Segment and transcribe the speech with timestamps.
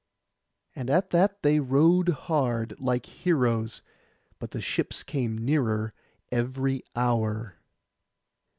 [0.75, 3.83] And at that they rowed hard, like heroes;
[4.39, 5.93] but the ships came nearer
[6.31, 7.57] every hour.